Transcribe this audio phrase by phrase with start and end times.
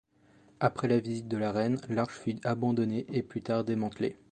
[0.59, 4.15] Après la visite de la reine, l'arche fut abandonnée et plus tard démantelée.